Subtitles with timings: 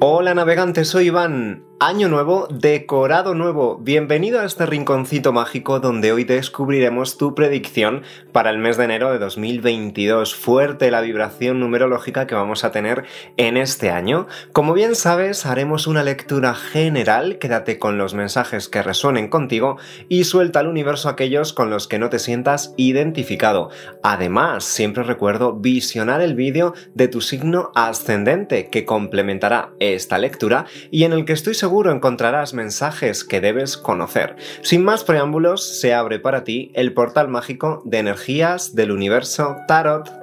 [0.00, 1.67] Hola navegantes, soy Iván.
[1.80, 3.78] Año nuevo, decorado nuevo.
[3.78, 8.02] Bienvenido a este rinconcito mágico donde hoy descubriremos tu predicción
[8.32, 10.34] para el mes de enero de 2022.
[10.34, 13.04] Fuerte la vibración numerológica que vamos a tener
[13.36, 14.26] en este año.
[14.52, 17.38] Como bien sabes, haremos una lectura general.
[17.38, 19.76] Quédate con los mensajes que resuenen contigo
[20.08, 23.70] y suelta al universo aquellos con los que no te sientas identificado.
[24.02, 31.04] Además, siempre recuerdo visionar el vídeo de tu signo ascendente que complementará esta lectura y
[31.04, 34.36] en el que estoy seguro seguro encontrarás mensajes que debes conocer.
[34.62, 40.17] Sin más preámbulos, se abre para ti el portal mágico de energías del universo Tarot.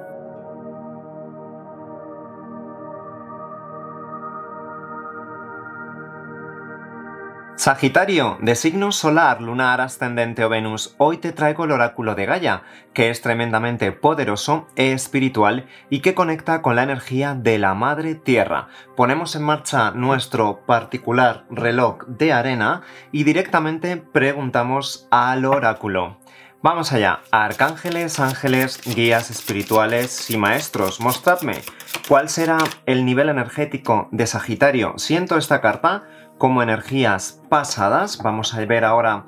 [7.66, 12.62] Sagitario, de signo solar, lunar, ascendente o Venus, hoy te traigo el oráculo de Gaia,
[12.94, 18.14] que es tremendamente poderoso e espiritual y que conecta con la energía de la Madre
[18.14, 18.68] Tierra.
[18.94, 26.18] Ponemos en marcha nuestro particular reloj de arena y directamente preguntamos al oráculo.
[26.62, 31.62] Vamos allá, arcángeles, ángeles, guías espirituales y maestros, mostradme
[32.06, 34.94] cuál será el nivel energético de Sagitario.
[34.98, 36.04] Siento esta carta
[36.38, 38.18] como energías pasadas.
[38.18, 39.24] Vamos a ver ahora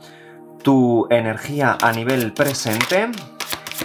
[0.63, 3.11] tu energía a nivel presente.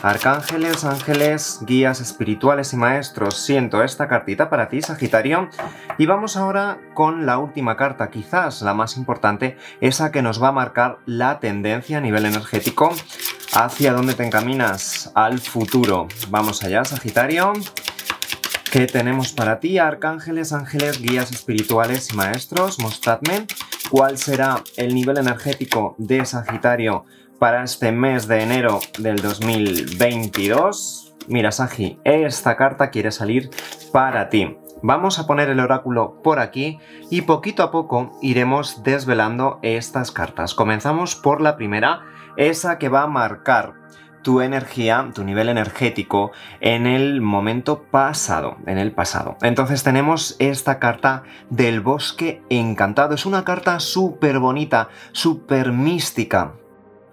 [0.01, 5.49] Arcángeles, ángeles, guías espirituales y maestros, siento esta cartita para ti, Sagitario.
[5.97, 10.49] Y vamos ahora con la última carta, quizás la más importante, esa que nos va
[10.49, 12.91] a marcar la tendencia a nivel energético
[13.53, 16.07] hacia dónde te encaminas al futuro.
[16.29, 17.53] Vamos allá, Sagitario.
[18.73, 22.79] ¿Qué tenemos para ti, arcángeles, ángeles, guías espirituales y maestros?
[22.79, 23.45] Mostradme
[23.91, 27.05] cuál será el nivel energético de Sagitario
[27.37, 31.13] para este mes de enero del 2022.
[31.27, 33.51] Mira, Sagi, esta carta quiere salir
[33.91, 34.57] para ti.
[34.81, 36.79] Vamos a poner el oráculo por aquí
[37.11, 40.55] y poquito a poco iremos desvelando estas cartas.
[40.55, 42.01] Comenzamos por la primera,
[42.37, 43.82] esa que va a marcar
[44.23, 49.37] tu energía, tu nivel energético en el momento pasado, en el pasado.
[49.41, 53.13] Entonces tenemos esta carta del bosque encantado.
[53.13, 56.53] Es una carta súper bonita, súper mística.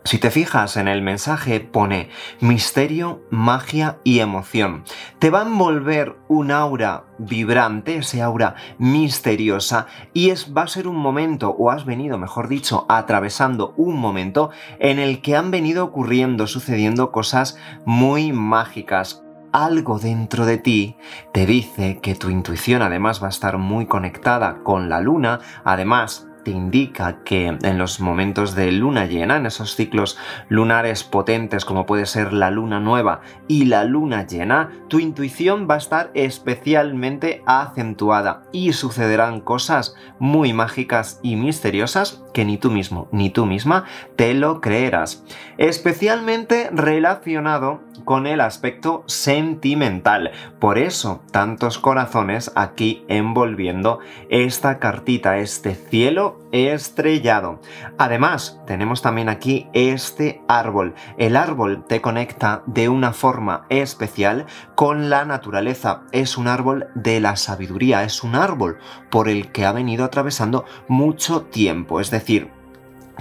[0.02, 2.08] Si te fijas en el mensaje pone
[2.40, 4.84] misterio, magia y emoción.
[5.18, 10.88] Te va a envolver un aura vibrante, ese aura misteriosa, y es, va a ser
[10.88, 15.84] un momento, o has venido, mejor dicho, atravesando un momento en el que han venido
[15.84, 19.22] ocurriendo, sucediendo cosas muy mágicas
[19.52, 20.96] algo dentro de ti
[21.32, 26.29] te dice que tu intuición además va a estar muy conectada con la luna, además
[26.44, 30.18] te indica que en los momentos de luna llena, en esos ciclos
[30.48, 35.74] lunares potentes como puede ser la luna nueva y la luna llena, tu intuición va
[35.74, 43.08] a estar especialmente acentuada y sucederán cosas muy mágicas y misteriosas que ni tú mismo
[43.12, 43.84] ni tú misma
[44.16, 45.24] te lo creerás.
[45.58, 50.32] Especialmente relacionado con el aspecto sentimental.
[50.58, 57.60] Por eso, tantos corazones aquí envolviendo esta cartita, este cielo estrellado.
[57.98, 60.94] Además, tenemos también aquí este árbol.
[61.18, 66.02] El árbol te conecta de una forma especial con la naturaleza.
[66.12, 68.78] Es un árbol de la sabiduría, es un árbol
[69.10, 72.00] por el que ha venido atravesando mucho tiempo.
[72.00, 72.59] Es decir,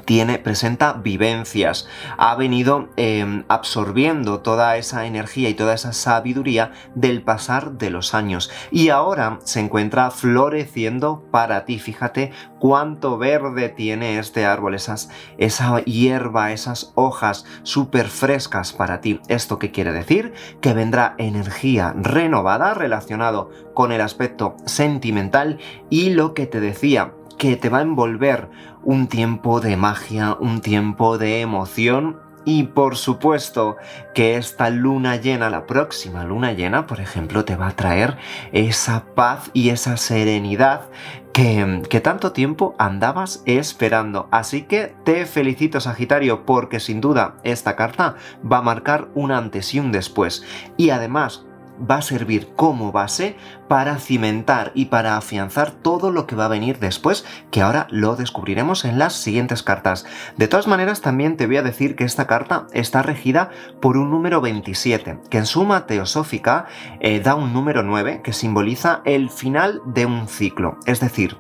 [0.06, 1.88] tiene, presenta vivencias,
[2.18, 8.14] ha venido em, absorbiendo toda esa energía y toda esa sabiduría del pasar de los
[8.14, 11.80] años y ahora se encuentra floreciendo para ti.
[11.80, 19.20] Fíjate cuánto verde tiene este árbol, esas, esa hierba, esas hojas súper frescas para ti.
[19.28, 20.34] ¿Esto qué quiere decir?
[20.62, 27.56] Que vendrá energía renovada relacionado con el aspecto sentimental y lo que te decía, que
[27.56, 28.50] te va a envolver
[28.84, 33.78] un tiempo de magia, un tiempo de emoción y por supuesto
[34.14, 38.18] que esta luna llena, la próxima luna llena, por ejemplo, te va a traer
[38.52, 40.90] esa paz y esa serenidad
[41.34, 44.28] que, que, tanto tiempo andabas esperando.
[44.32, 48.16] Así que te felicito Sagitario porque sin duda esta carta
[48.52, 50.44] va a marcar un antes y un después.
[50.76, 51.46] Y además
[51.80, 53.36] va a servir como base
[53.68, 58.16] para cimentar y para afianzar todo lo que va a venir después, que ahora lo
[58.16, 60.06] descubriremos en las siguientes cartas.
[60.38, 63.50] De todas maneras, también te voy a decir que esta carta está regida
[63.82, 66.66] por un número 27, que en suma teosófica
[67.00, 70.78] eh, da un número 9 que simboliza el final de un ciclo.
[70.86, 71.38] Es decir,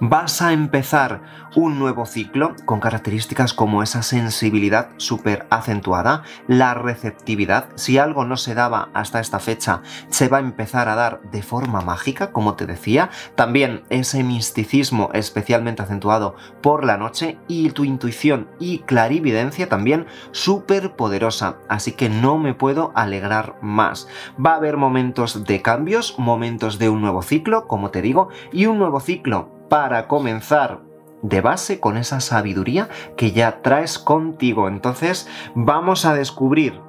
[0.00, 1.22] vas a empezar
[1.54, 8.36] un nuevo ciclo con características como esa sensibilidad súper acentuada, la receptividad, si algo no
[8.36, 9.80] se daba hasta esta fecha,
[10.10, 15.10] se va a empezar a dar de forma mágica, como te decía, también ese misticismo
[15.14, 22.08] especialmente acentuado por la noche y tu intuición y clarividencia también súper poderosa, así que
[22.08, 24.08] no me puedo alegrar más.
[24.44, 28.66] Va a haber momentos de cambios, momentos de un nuevo ciclo, como te digo, y
[28.66, 30.80] un nuevo ciclo para comenzar
[31.22, 34.68] de base con esa sabiduría que ya traes contigo.
[34.68, 36.80] Entonces vamos a descubrir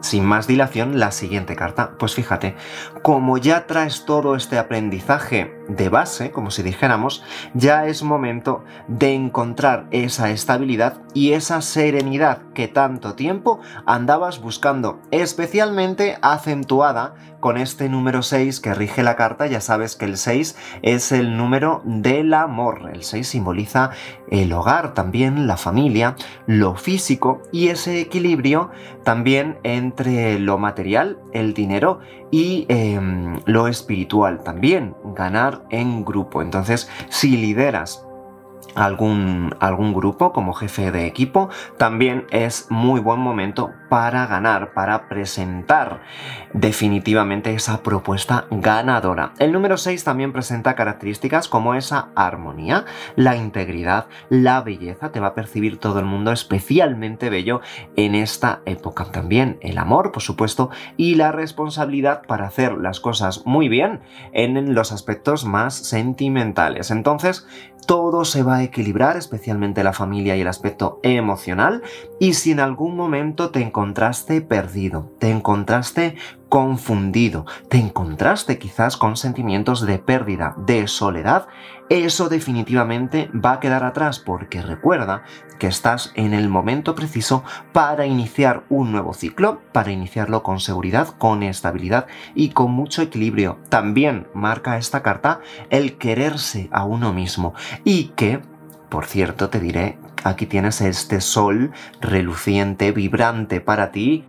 [0.00, 1.92] sin más dilación la siguiente carta.
[1.98, 2.56] Pues fíjate,
[3.02, 7.22] como ya traes todo este aprendizaje de base, como si dijéramos,
[7.54, 15.00] ya es momento de encontrar esa estabilidad y esa serenidad que tanto tiempo andabas buscando,
[15.10, 19.46] especialmente acentuada con este número 6 que rige la carta.
[19.46, 22.90] Ya sabes que el 6 es el número del amor.
[22.94, 23.90] El 6 simboliza
[24.30, 26.16] el hogar también, la familia,
[26.46, 28.70] lo físico y ese equilibrio
[29.04, 32.00] también entre lo material, el dinero
[32.32, 36.42] y em, lo espiritual también, ganar en grupo.
[36.42, 38.04] Entonces, si lideras
[38.74, 45.08] algún, algún grupo como jefe de equipo, también es muy buen momento para ganar, para
[45.08, 46.00] presentar
[46.54, 49.32] definitivamente esa propuesta ganadora.
[49.38, 52.84] El número 6 también presenta características como esa armonía,
[53.16, 57.60] la integridad, la belleza, te va a percibir todo el mundo especialmente bello
[57.96, 59.04] en esta época.
[59.12, 64.00] También el amor, por supuesto, y la responsabilidad para hacer las cosas muy bien
[64.32, 66.90] en los aspectos más sentimentales.
[66.90, 67.46] Entonces,
[67.86, 71.82] todo se va a equilibrar, especialmente la familia y el aspecto emocional,
[72.18, 76.16] y si en algún momento te encontraste perdido, te encontraste
[76.52, 81.46] confundido, te encontraste quizás con sentimientos de pérdida, de soledad,
[81.88, 85.22] eso definitivamente va a quedar atrás porque recuerda
[85.58, 91.08] que estás en el momento preciso para iniciar un nuevo ciclo, para iniciarlo con seguridad,
[91.16, 93.58] con estabilidad y con mucho equilibrio.
[93.70, 95.40] También marca esta carta
[95.70, 97.54] el quererse a uno mismo.
[97.82, 98.42] Y que,
[98.90, 101.72] por cierto, te diré, aquí tienes este sol
[102.02, 104.26] reluciente, vibrante para ti,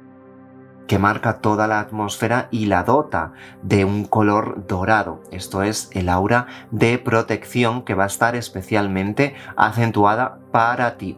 [0.88, 5.21] que marca toda la atmósfera y la dota de un color dorado.
[5.31, 11.18] Esto es el aura de protección que va a estar especialmente acentuada para ti.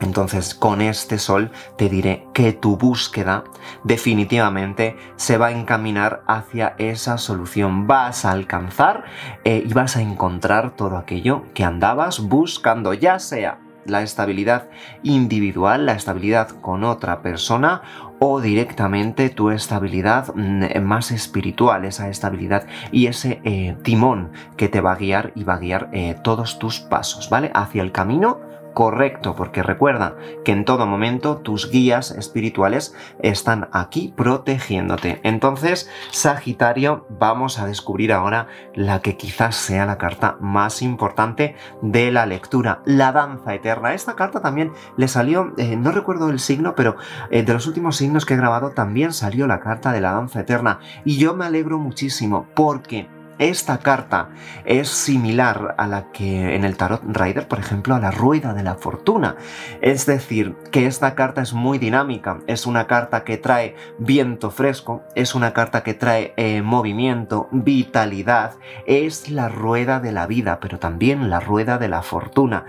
[0.00, 3.44] Entonces con este sol te diré que tu búsqueda
[3.82, 7.86] definitivamente se va a encaminar hacia esa solución.
[7.86, 9.04] Vas a alcanzar
[9.44, 14.68] eh, y vas a encontrar todo aquello que andabas buscando, ya sea la estabilidad
[15.02, 17.82] individual, la estabilidad con otra persona
[18.18, 24.80] o directamente tu estabilidad mm, más espiritual, esa estabilidad y ese eh, timón que te
[24.80, 27.50] va a guiar y va a guiar eh, todos tus pasos, ¿vale?
[27.54, 28.40] Hacia el camino
[28.76, 35.18] correcto, porque recuerda que en todo momento tus guías espirituales están aquí protegiéndote.
[35.22, 42.12] Entonces, Sagitario, vamos a descubrir ahora la que quizás sea la carta más importante de
[42.12, 43.94] la lectura, la danza eterna.
[43.94, 46.96] Esta carta también le salió, eh, no recuerdo el signo, pero
[47.30, 50.40] eh, de los últimos signos que he grabado también salió la carta de la danza
[50.40, 50.80] eterna.
[51.02, 54.30] Y yo me alegro muchísimo porque esta carta
[54.64, 58.62] es similar a la que en el Tarot Rider, por ejemplo, a la rueda de
[58.62, 59.36] la fortuna.
[59.80, 65.02] Es decir, que esta carta es muy dinámica, es una carta que trae viento fresco,
[65.14, 68.54] es una carta que trae eh, movimiento, vitalidad,
[68.86, 72.64] es la rueda de la vida, pero también la rueda de la fortuna.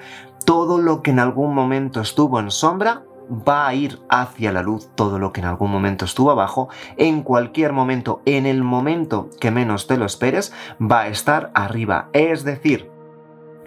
[0.46, 4.90] Todo lo que en algún momento estuvo en sombra va a ir hacia la luz
[4.96, 9.52] todo lo que en algún momento estuvo abajo, en cualquier momento, en el momento que
[9.52, 12.10] menos te lo esperes, va a estar arriba.
[12.14, 12.90] Es decir,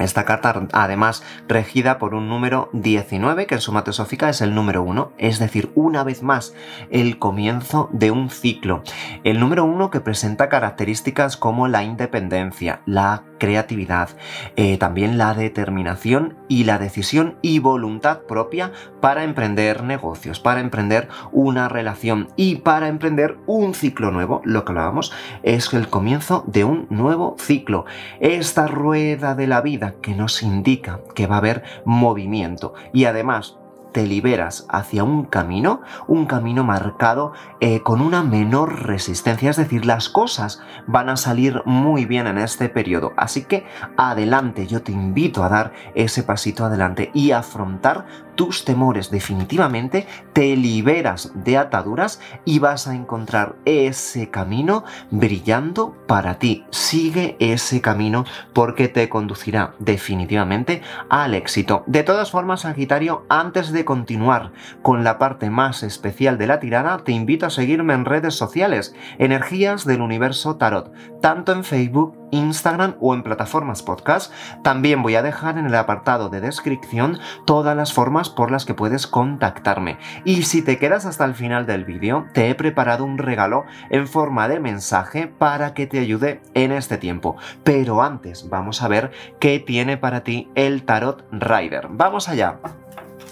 [0.00, 4.82] esta carta, además, regida por un número 19, que en su mateosófica es el número
[4.82, 6.54] 1, es decir, una vez más,
[6.90, 8.82] el comienzo de un ciclo.
[9.24, 14.10] El número 1 que presenta características como la independencia, la creatividad,
[14.54, 18.70] eh, también la determinación y la decisión y voluntad propia
[19.00, 24.42] para emprender negocios, para emprender una relación y para emprender un ciclo nuevo.
[24.44, 27.86] Lo que hablábamos es el comienzo de un nuevo ciclo.
[28.20, 33.56] Esta rueda de la vida que nos indica que va a haber movimiento y además
[33.92, 39.84] te liberas hacia un camino, un camino marcado eh, con una menor resistencia, es decir,
[39.84, 43.12] las cosas van a salir muy bien en este periodo.
[43.16, 43.66] Así que
[43.96, 48.06] adelante, yo te invito a dar ese pasito adelante y afrontar
[48.40, 56.38] tus temores definitivamente, te liberas de ataduras y vas a encontrar ese camino brillando para
[56.38, 56.64] ti.
[56.70, 60.80] Sigue ese camino porque te conducirá definitivamente
[61.10, 61.84] al éxito.
[61.86, 66.98] De todas formas, Sagitario, antes de continuar con la parte más especial de la tirada,
[67.04, 72.96] te invito a seguirme en redes sociales, Energías del Universo Tarot, tanto en Facebook Instagram
[73.00, 74.32] o en plataformas podcast.
[74.62, 78.74] También voy a dejar en el apartado de descripción todas las formas por las que
[78.74, 79.98] puedes contactarme.
[80.24, 84.06] Y si te quedas hasta el final del vídeo, te he preparado un regalo en
[84.06, 87.36] forma de mensaje para que te ayude en este tiempo.
[87.64, 91.88] Pero antes vamos a ver qué tiene para ti el Tarot Rider.
[91.90, 92.58] Vamos allá.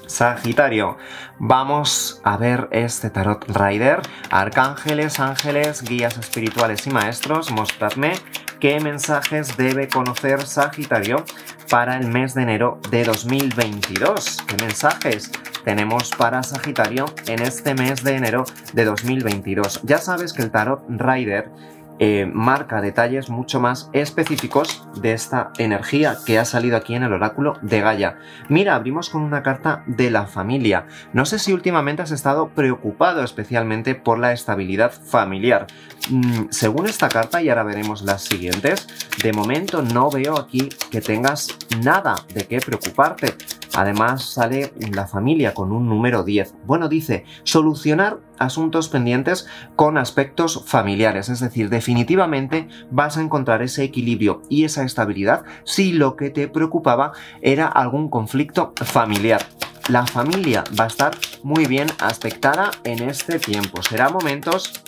[0.08, 0.96] Sagitario,
[1.38, 4.00] vamos a ver este Tarot Rider.
[4.30, 8.14] Arcángeles, ángeles, guías espirituales y maestros, mostradme
[8.58, 11.24] qué mensajes debe conocer Sagitario
[11.70, 14.38] para el mes de enero de 2022.
[14.46, 15.30] ¿Qué mensajes
[15.64, 19.82] tenemos para Sagitario en este mes de enero de 2022?
[19.82, 21.50] Ya sabes que el Tarot Rider
[21.98, 27.12] eh, marca detalles mucho más específicos de esta energía que ha salido aquí en el
[27.12, 28.18] oráculo de Gaia.
[28.48, 30.86] Mira, abrimos con una carta de la familia.
[31.12, 35.66] No sé si últimamente has estado preocupado especialmente por la estabilidad familiar.
[36.10, 38.86] Mm, según esta carta, y ahora veremos las siguientes,
[39.22, 41.48] de momento no veo aquí que tengas
[41.82, 43.34] nada de qué preocuparte.
[43.74, 46.54] Además sale la familia con un número 10.
[46.66, 49.46] Bueno, dice, solucionar asuntos pendientes
[49.76, 55.92] con aspectos familiares, es decir, definitivamente vas a encontrar ese equilibrio y esa estabilidad si
[55.92, 59.44] lo que te preocupaba era algún conflicto familiar.
[59.88, 63.82] La familia va a estar muy bien aspectada en este tiempo.
[63.82, 64.82] Será momentos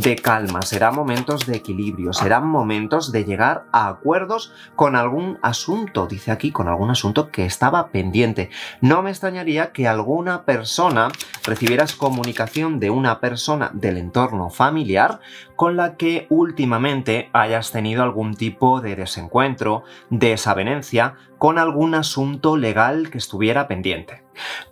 [0.00, 6.06] de calma, serán momentos de equilibrio, serán momentos de llegar a acuerdos con algún asunto,
[6.06, 8.50] dice aquí, con algún asunto que estaba pendiente.
[8.80, 11.08] No me extrañaría que alguna persona
[11.44, 15.18] recibieras comunicación de una persona del entorno familiar
[15.58, 23.10] con la que últimamente hayas tenido algún tipo de desencuentro, desavenencia con algún asunto legal
[23.10, 24.22] que estuviera pendiente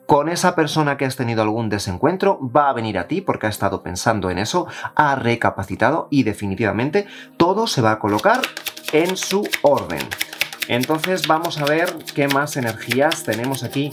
[0.06, 3.50] con esa persona que has tenido algún desencuentro, va a venir a ti porque ha
[3.50, 8.40] estado pensando en eso, ha recapacitado y definitivamente todo se va a colocar
[8.92, 10.06] en su orden.
[10.68, 13.90] Entonces vamos a ver qué más energías tenemos aquí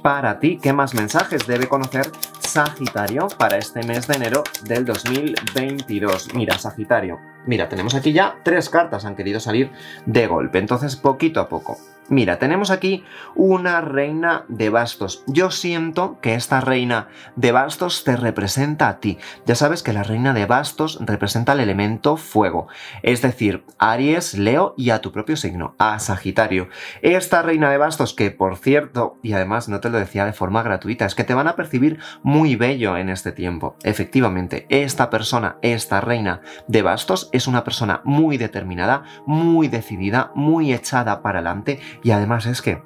[0.00, 2.12] para ti, qué más mensajes debe conocer
[2.56, 6.34] Sagitario para este mes de enero del 2022.
[6.34, 9.70] Mira, Sagitario, mira, tenemos aquí ya tres cartas, han querido salir
[10.06, 11.76] de golpe, entonces poquito a poco.
[12.08, 15.24] Mira, tenemos aquí una reina de bastos.
[15.26, 19.18] Yo siento que esta reina de bastos te representa a ti.
[19.44, 22.68] Ya sabes que la reina de bastos representa el elemento fuego,
[23.02, 26.68] es decir, Aries, Leo y a tu propio signo, a Sagitario.
[27.02, 30.62] Esta reina de bastos que, por cierto, y además no te lo decía de forma
[30.62, 33.76] gratuita, es que te van a percibir muy bello en este tiempo.
[33.82, 40.72] Efectivamente, esta persona, esta reina de bastos, es una persona muy determinada, muy decidida, muy
[40.72, 42.80] echada para adelante y además es que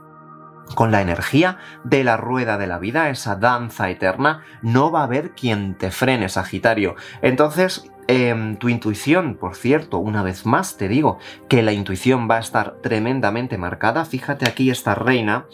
[0.74, 5.04] con la energía de la rueda de la vida, esa danza eterna, no va a
[5.04, 6.94] haber quien te frene, Sagitario.
[7.22, 12.36] Entonces, em, tu intuición, por cierto, una vez más te digo que la intuición va
[12.36, 14.04] a estar tremendamente marcada.
[14.04, 15.46] Fíjate aquí esta reina,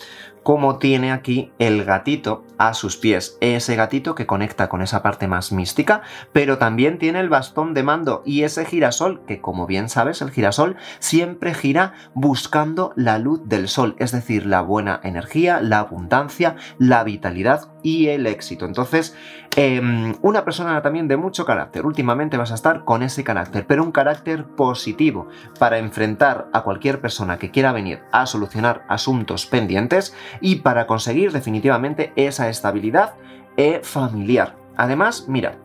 [0.46, 3.36] como tiene aquí el gatito a sus pies.
[3.40, 7.82] Ese gatito que conecta con esa parte más mística, pero también tiene el bastón de
[7.82, 13.40] mando y ese girasol, que como bien sabes, el girasol siempre gira buscando la luz
[13.48, 18.66] del sol, es decir, la buena energía, la abundancia, la vitalidad y el éxito.
[18.66, 19.16] Entonces,
[19.56, 21.86] em, una persona también de mucho carácter.
[21.86, 27.00] Últimamente vas a estar con ese carácter, pero un carácter positivo para enfrentar a cualquier
[27.00, 33.14] persona que quiera venir a solucionar asuntos pendientes y para conseguir definitivamente esa estabilidad
[33.82, 34.54] familiar.
[34.76, 35.58] Además, mira,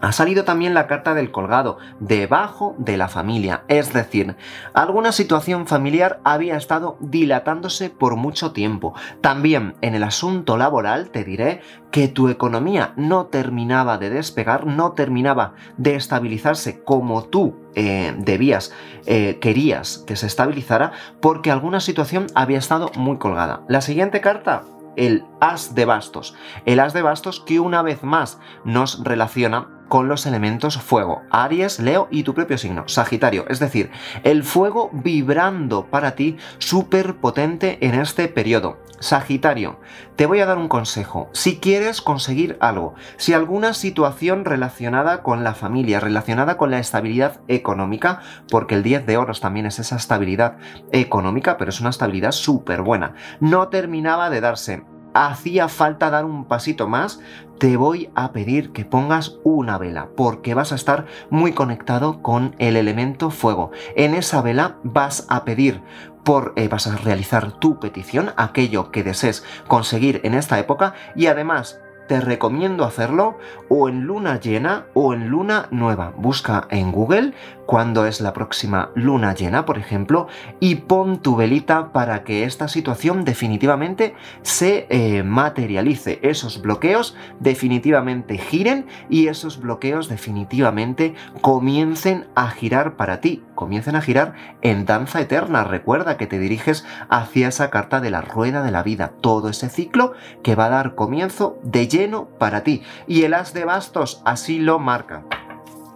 [0.00, 4.36] ha salido también la carta del colgado, debajo de la familia, es decir,
[4.74, 8.94] alguna situación familiar había estado dilatándose por mucho tiempo.
[9.22, 14.92] También en el asunto laboral te diré que tu economía no terminaba de despegar, no
[14.92, 18.72] terminaba de estabilizarse como tú eh, debías,
[19.06, 23.62] eh, querías que se estabilizara, porque alguna situación había estado muy colgada.
[23.68, 24.64] La siguiente carta
[24.96, 26.34] el as de bastos.
[26.66, 31.78] El as de bastos que una vez más nos relaciona con los elementos fuego, Aries,
[31.78, 33.44] Leo y tu propio signo, Sagitario.
[33.48, 33.90] Es decir,
[34.22, 38.78] el fuego vibrando para ti súper potente en este periodo.
[39.00, 39.78] Sagitario,
[40.16, 41.28] te voy a dar un consejo.
[41.32, 47.40] Si quieres conseguir algo, si alguna situación relacionada con la familia, relacionada con la estabilidad
[47.48, 48.20] económica,
[48.50, 50.56] porque el 10 de oros también es esa estabilidad
[50.92, 54.84] económica, pero es una estabilidad súper buena, no terminaba de darse
[55.14, 57.20] hacía falta dar un pasito más,
[57.58, 62.54] te voy a pedir que pongas una vela, porque vas a estar muy conectado con
[62.58, 63.70] el elemento fuego.
[63.96, 65.80] En esa vela vas a pedir
[66.24, 71.26] por, eh, vas a realizar tu petición, aquello que desees conseguir en esta época, y
[71.26, 76.12] además te recomiendo hacerlo o en luna llena o en luna nueva.
[76.16, 77.32] Busca en Google
[77.66, 80.28] cuándo es la próxima luna llena, por ejemplo,
[80.60, 86.18] y pon tu velita para que esta situación definitivamente se eh, materialice.
[86.22, 94.02] Esos bloqueos definitivamente giren y esos bloqueos definitivamente comiencen a girar para ti, comiencen a
[94.02, 95.64] girar en danza eterna.
[95.64, 99.68] Recuerda que te diriges hacia esa carta de la rueda de la vida, todo ese
[99.68, 102.82] ciclo que va a dar comienzo de lleno para ti.
[103.06, 105.24] Y el as de bastos así lo marca.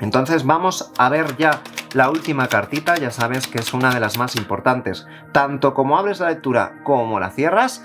[0.01, 1.63] Entonces vamos a ver ya
[1.95, 5.07] la última cartita, ya sabes que es una de las más importantes.
[5.33, 7.85] Tanto como abres la lectura como la cierras,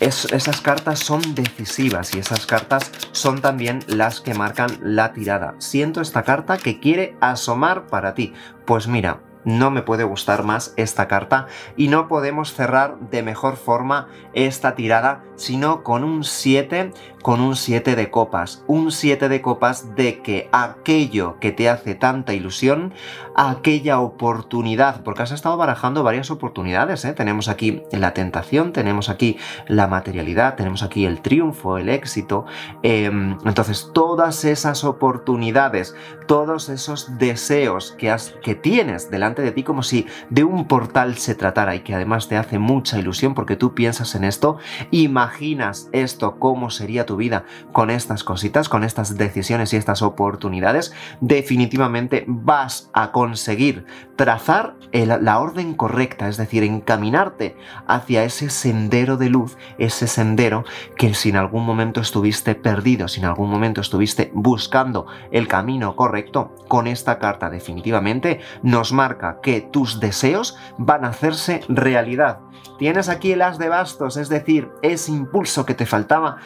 [0.00, 5.54] esas cartas son decisivas y esas cartas son también las que marcan la tirada.
[5.58, 8.32] Siento esta carta que quiere asomar para ti.
[8.64, 13.56] Pues mira, no me puede gustar más esta carta y no podemos cerrar de mejor
[13.56, 16.92] forma esta tirada sino con un 7
[17.22, 21.94] con un 7 de copas, un 7 de copas de que aquello que te hace
[21.94, 22.92] tanta ilusión,
[23.36, 27.12] aquella oportunidad, porque has estado barajando varias oportunidades, ¿eh?
[27.12, 32.46] tenemos aquí la tentación, tenemos aquí la materialidad, tenemos aquí el triunfo, el éxito,
[32.82, 35.94] em, entonces todas esas oportunidades,
[36.26, 41.16] todos esos deseos que, has, que tienes delante de ti como si de un portal
[41.16, 44.58] se tratara y que además te hace mucha ilusión porque tú piensas en esto,
[44.90, 50.92] imaginas esto, cómo sería tu vida con estas cositas, con estas decisiones y estas oportunidades,
[51.20, 53.86] definitivamente vas a conseguir
[54.16, 60.64] trazar la orden correcta, es decir, encaminarte hacia ese sendero de luz, ese sendero
[60.96, 65.96] que si en algún momento estuviste perdido, si en algún momento estuviste buscando el camino
[65.96, 72.40] correcto, con esta carta definitivamente nos marca que tus deseos van a hacerse realidad.
[72.78, 76.38] Tienes aquí el as de bastos, es decir, ese impulso que te faltaba,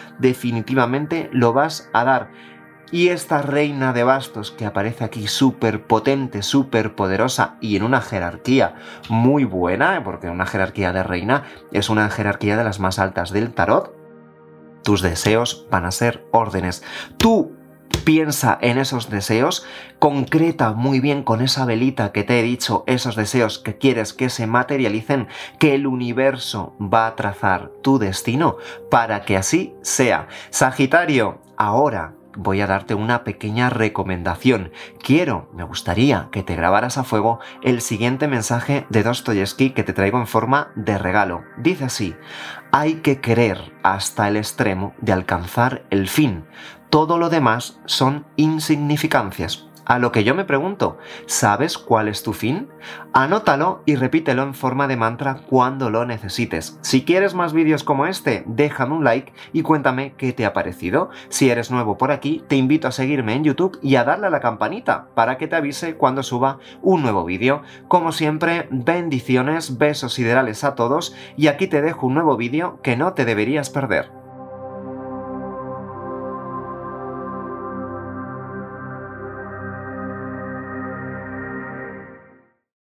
[0.54, 2.30] definitivamente lo vas a dar.
[2.92, 8.00] Y esta reina de bastos que aparece aquí súper potente, súper poderosa y en una
[8.00, 8.76] jerarquía
[9.08, 13.52] muy buena, porque una jerarquía de reina es una jerarquía de las más altas del
[13.52, 13.96] tarot,
[14.84, 16.84] tus deseos van a ser órdenes.
[17.16, 17.53] Tú
[18.04, 19.66] piensa en esos deseos,
[19.98, 24.28] concreta muy bien con esa velita que te he dicho esos deseos que quieres que
[24.28, 28.56] se materialicen, que el universo va a trazar tu destino
[28.90, 30.28] para que así sea.
[30.50, 34.72] Sagitario, ahora voy a darte una pequeña recomendación.
[35.02, 39.92] Quiero, me gustaría que te grabaras a fuego el siguiente mensaje de Dostoyevsky que te
[39.92, 41.42] traigo en forma de regalo.
[41.58, 42.14] Dice así,
[42.72, 46.44] hay que querer hasta el extremo de alcanzar el fin
[46.94, 49.66] todo lo demás son insignificancias.
[49.84, 52.68] A lo que yo me pregunto, ¿sabes cuál es tu fin?
[53.12, 56.78] Anótalo y repítelo en forma de mantra cuando lo necesites.
[56.82, 61.10] Si quieres más vídeos como este, déjame un like y cuéntame qué te ha parecido.
[61.30, 64.30] Si eres nuevo por aquí, te invito a seguirme en YouTube y a darle a
[64.30, 67.62] la campanita para que te avise cuando suba un nuevo vídeo.
[67.88, 72.96] Como siempre, bendiciones, besos siderales a todos y aquí te dejo un nuevo vídeo que
[72.96, 74.23] no te deberías perder.